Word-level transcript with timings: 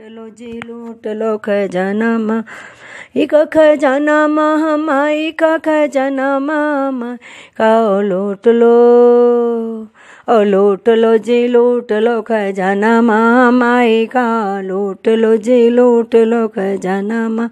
लो 0.00 0.28
जी 0.28 0.52
लूट 0.52 1.06
लो 1.06 1.38
खजाना 1.38 2.18
मा। 2.18 2.42
का 3.16 3.44
खजाना 3.44 4.28
मा 4.28 4.76
माई 4.76 5.30
का 5.32 5.58
खजाना 5.58 6.38
मा 6.38 7.18
का 7.56 8.00
लूट 8.00 8.48
लो 8.48 8.74
ओ 10.28 10.42
लूट 10.42 10.88
लो 10.88 11.16
जी, 11.16 11.48
लूट 11.48 11.92
लो 11.92 12.22
खजाना 12.22 13.00
माई 13.50 14.06
का। 14.06 14.60
लूट 14.60 15.08
लो 15.08 15.36
जी, 15.36 15.68
लूट 15.68 16.14
लो 16.16 16.48
खजाना 16.48 17.28
माँ। 17.28 17.50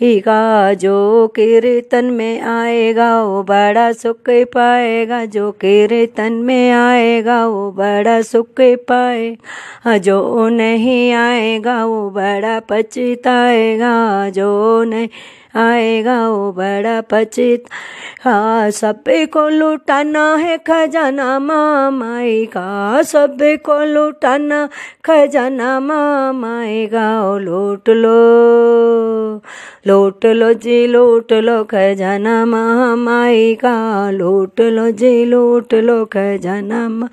ही 0.00 0.20
का 0.20 0.74
जो 0.74 1.26
कीर्तन 1.36 2.04
में 2.04 2.40
आएगा, 2.40 3.22
वो 3.22 3.42
बड़ा 3.42 3.92
सुख 3.92 4.16
पाएगा। 4.30 5.24
जो 5.24 5.52
कीर्तन 5.52 6.32
में 6.32 6.70
आएगा, 6.72 7.46
वो 7.46 7.72
बड़ा 7.72 8.22
सुख 8.22 8.60
पाएगा। 8.60 9.98
जो 9.98 10.48
नहीं 10.48 11.12
आएगा, 11.12 11.84
वो 11.84 12.10
बड़ा 12.10 12.60
पछताएगा। 12.60 14.28
जो 14.28 14.82
नहीं 14.84 15.08
आएगा 15.56 16.28
वो 16.28 16.52
बड़ा 16.52 17.00
पचित। 17.00 17.64
हाँ 18.24 18.70
सभी 18.70 19.26
को 19.26 19.48
लुटाना 19.48 20.34
है 20.36 20.56
खजाना 20.58 21.38
माई 21.90 22.44
का। 22.46 23.02
सभी 23.02 23.56
को 23.56 23.78
लुटाना, 23.84 24.68
खजाना 25.04 25.80
का। 26.92 27.06
ओ 27.30 27.36
लूट 27.38 27.88
लो 27.90 29.42
लूट 29.86 30.26
लो 30.26 30.52
जी, 30.52 30.86
लूट 30.86 31.32
लो 31.32 31.62
खजाना 31.64 32.44
माई 32.96 33.54
का। 33.54 34.10
लूट 34.10 34.60
लो 34.60 34.90
जी, 34.90 35.24
लूट 35.24 35.74
लो 35.74 36.04
खजाना 36.04 36.88
मा 36.88 37.08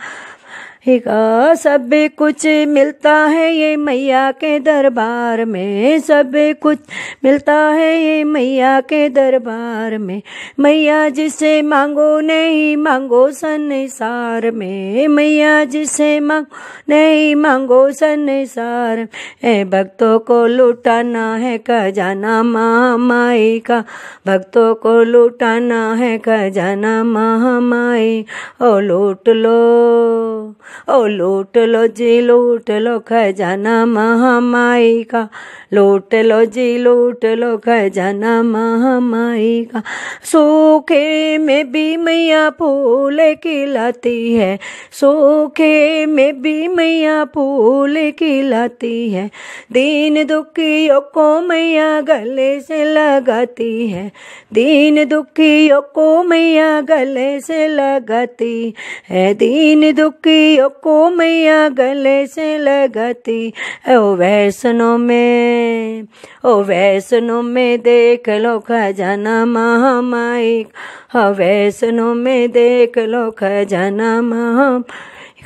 का 0.87 1.55
सब 1.55 1.89
कुछ 1.93 2.45
मिलता 2.45 3.13
है 3.13 3.55
ये 3.55 3.75
मैया 3.75 4.31
के 4.31 4.59
दरबार 4.59 5.45
में। 5.45 5.99
सब 5.99 6.31
कुछ 6.35 6.79
मिलता 7.23 7.53
है 7.53 8.03
ये 8.03 8.23
मैया 8.23 8.81
के 8.81 9.09
दरबार 9.09 9.97
में। 9.97 10.21
मैया 10.59 11.09
जिसे 11.09 11.61
मांगो 11.61 12.19
नहीं, 12.19 12.77
मांगो 12.77 13.31
संसार 13.31 14.51
में। 14.51 15.07
मैया 15.07 15.63
जिसे 15.63 16.19
मांगो 16.19 16.47
नहीं, 16.89 17.35
मांगो 17.35 17.91
संसार 17.91 19.07
ए 19.43 19.63
भक्तों 19.63 20.19
को 20.19 20.45
लुटाना 20.47 21.35
है 21.35 21.57
खजाना 21.57 22.43
माँ 22.43 22.97
माई 22.97 23.59
का। 23.59 23.83
भक्तों 24.27 24.75
को 24.75 25.03
लुटाना 25.03 25.93
है 25.93 26.17
खजाना 26.17 27.03
माँ 27.03 27.61
माई 27.61 28.25
ओ 28.61 28.79
लूट 28.79 29.29
लो। 29.29 30.55
ओ 30.89 31.05
लूट 31.05 31.57
लो 31.57 31.87
जी, 31.87 32.21
लूट 32.21 32.71
लो 32.71 32.99
खजाना 32.99 33.85
महामाई 33.85 35.03
का। 35.03 35.29
लूट 35.73 36.15
लो 36.15 36.45
जी, 36.45 36.77
लोट 36.77 37.25
लो 37.25 37.57
खजाना 37.57 38.43
महामाई 38.43 39.67
का। 39.73 39.83
सूखे 40.23 41.37
में 41.37 41.71
भी 41.71 41.97
मैया 41.97 42.49
फूल 42.49 43.33
खिलाती 43.33 44.33
है। 44.33 44.59
सूखे 44.91 46.05
में 46.05 46.41
भी 46.41 46.67
मैया 46.67 47.25
फूल 47.25 48.11
खिलाती 48.11 49.09
है। 49.09 49.29
दीन 49.71 50.23
दुखियों 50.25 51.01
को 51.01 51.41
मैया 51.41 52.01
गले 52.01 52.59
से 52.59 52.83
लगाती 52.83 53.87
है। 53.87 54.11
दीन 54.53 55.05
दुखियों 55.05 55.81
को 55.81 56.23
मैया 56.23 56.81
गले 56.81 57.39
से 57.39 57.67
लगाती 57.67 58.73
है। 59.09 59.33
दीन 59.33 59.95
दुखियों 59.95 60.58
को 60.67 61.09
मैया 61.09 61.69
गले 61.69 62.27
से 62.27 62.57
लगाती, 62.57 63.53
ओ 63.89 64.15
वैष्णो 64.15 64.97
में, 64.97 66.07
ओ 66.45 66.63
वैष्णो 66.63 67.41
में 67.41 67.81
देख 67.81 68.29
लो 68.29 68.59
खजाना 68.59 69.45
महामाई 69.45 70.65
हाँ 71.09 71.31
वैष्णो 71.31 72.13
में 72.13 72.51
देख 72.51 72.97
लो 72.97 73.31
खजाना 73.31 74.21
महा 74.21 74.83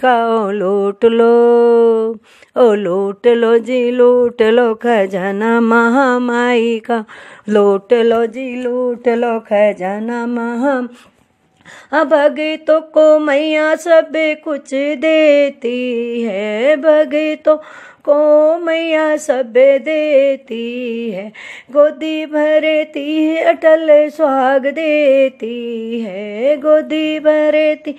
का 0.02 0.28
ओ 0.28 0.52
लूट 0.52 1.06
लो, 1.06 2.20
ओ 2.58 2.74
लूट 2.74 3.28
लो 3.28 3.58
जी, 3.58 3.92
लूट 3.92 4.42
लो 4.42 4.74
खजाना 4.76 5.62
महामाई 5.62 6.80
का, 6.80 7.06
लूट 7.50 7.94
लो 7.94 8.26
जी, 8.26 8.56
लूट 8.56 9.08
लो 9.08 9.40
खजाना 9.40 10.26
महा 10.26 10.82
भगतों 11.94 12.82
को 12.82 13.20
मैया 13.20 13.76
सब 13.76 14.12
कुछ 14.44 14.74
देती 14.74 16.22
है 16.22 16.76
भगतों 16.76 17.58
को 18.06 18.58
मैया 18.60 19.18
सब 19.18 19.54
देती 19.54 21.12
है, 21.12 21.32
गोदी 21.72 22.26
भरती 22.26 23.24
है, 23.24 23.44
अटल 23.44 24.10
सुहाग 24.10 24.68
देती 24.68 26.00
है, 26.00 26.58
गोदी 26.58 27.20
भरती, 27.20 27.96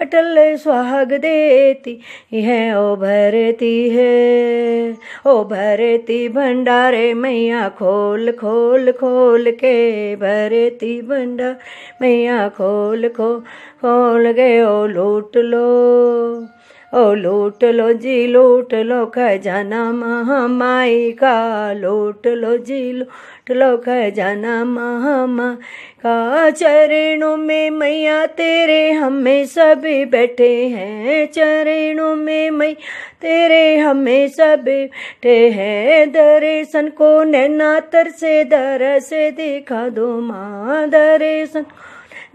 अटल 0.00 0.56
सुहाग 0.56 1.12
देती 1.12 2.00
है, 2.32 2.78
ओ 2.78 2.96
भरती 2.96 3.90
है, 3.90 4.96
ओ 5.26 5.44
भरती 5.44 6.28
भंडारे 6.28 7.14
मैया 7.14 7.68
खोल 7.68 8.32
खोल 8.32 8.92
खोल 8.92 9.50
के 9.50 10.16
भरती 10.16 11.02
भंडार 11.02 11.56
मैया 12.02 12.48
खोल 12.48 13.08
खो, 13.08 13.40
खोल 13.80 14.30
गए, 14.30 14.62
ओ 14.62 14.86
लूट 14.86 15.36
लो। 15.36 16.57
ओ 16.94 17.14
लोट 17.14 17.64
लो 17.64 17.92
जी, 17.92 18.26
लोट 18.26 18.74
लो 18.74 19.06
खजाना, 19.06 19.92
महामाई 19.92 21.12
का, 21.12 21.72
लोट 21.72 22.26
लो 22.26 22.56
जी, 22.56 22.92
लोट 22.92 23.50
लो 23.50 23.76
खजाना 23.76 24.64
महामा 24.64 25.52
का। 26.00 26.50
चरणों 26.50 27.36
में 27.36 27.70
मैया 27.70 28.26
तेरे, 28.26 28.90
हमें 28.90 29.46
सभी 29.46 30.04
बैठे 30.04 30.66
हैं। 30.68 31.26
चरणों 31.26 32.16
में 32.16 32.50
मैं 32.50 32.74
तेरे, 33.20 33.76
हमें 33.76 34.28
सब 34.28 34.62
बैठे 34.64 35.50
हैं। 35.50 36.10
दर्शन 36.10 36.88
को 36.88 37.22
नैना 37.24 37.80
तर 37.80 38.08
से, 38.08 38.44
दर 38.44 38.98
से 38.98 39.30
दिखा 39.30 39.88
दो 39.88 40.20
माँ, 40.20 40.88
दर्शन 40.88 41.64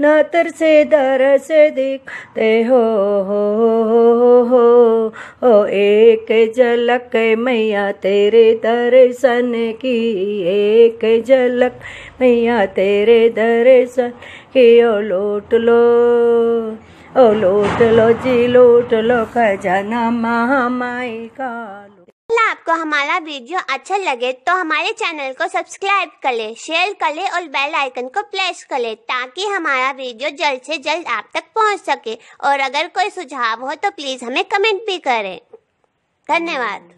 नातर 0.04 0.50
से 0.50 0.84
दर 0.86 1.38
से 1.38 1.70
दिखते 1.72 2.52
हो 2.64 2.82
हो 3.24 3.42
हो 3.84 4.44
हो 4.44 4.64
ओ 5.44 5.66
एक 5.66 6.54
झलक 6.58 7.16
मैया 7.40 7.92
तेरे 8.04 8.44
दर्शन 8.66 9.52
की, 9.82 9.98
एक 10.50 11.26
झलक 11.28 11.80
मैया 12.22 12.66
तेरे 12.76 13.18
दर्शन 13.30 14.10
की। 14.54 14.84
ओ 14.84 15.00
लूट 15.00 15.54
लो, 15.54 15.82
ओ 17.18 17.32
लूट 17.34 17.82
लो, 17.92 18.12
जी 18.24 18.48
लूट 18.48 18.94
लो, 18.94 19.24
खजाना 19.26 20.10
महामाई 20.12 21.18
का 21.42 21.54
आपको 22.64 22.82
हमारा 22.82 23.18
वीडियो 23.20 23.60
अच्छा 23.70 23.96
लगे 23.98 24.32
तो 24.48 24.54
हमारे 24.56 24.92
चैनल 25.00 25.34
को 25.34 25.48
सब्सक्राइब 25.48 26.12
कर 26.24 26.34
ले 26.34 26.54
शेयर 26.56 26.94
कर 27.02 27.14
ले 27.16 27.28
और 27.30 27.48
बेल 27.52 27.74
आइकन 27.76 28.08
को 28.08 28.22
प्रेस 28.24 28.64
कर 28.70 28.80
ले 28.80 28.94
ताकि 29.04 29.48
हमारा 29.48 29.90
वीडियो 29.92 30.30
जल्द 30.38 30.62
से 30.62 30.78
जल्द 30.80 31.08
आप 31.08 31.28
तक 31.34 31.52
पहुँच 31.56 31.80
सके। 31.82 32.18
और 32.42 32.60
अगर 32.62 32.88
कोई 32.96 33.10
सुझाव 33.10 33.66
हो 33.66 33.76
तो 33.76 33.90
प्लीज़ 33.92 34.26
हमें 34.26 34.44
कमेंट 34.46 34.82
भी 34.86 34.98
करें। 35.00 35.40
धन्यवाद। 36.30 36.90